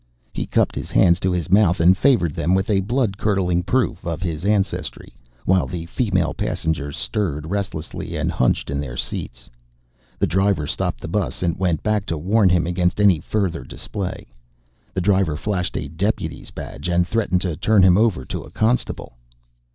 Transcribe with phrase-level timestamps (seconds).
[0.33, 4.03] He cupped his hands to his mouth and favored them with a blood curdling proof
[4.03, 5.13] of his ancestry,
[5.45, 9.47] while the female passengers stirred restlessly and hunched in their seats.
[10.17, 14.25] The driver stopped the bus and went back to warn him against any further display.
[14.95, 19.17] The driver flashed a deputy's badge and threatened to turn him over to a constable.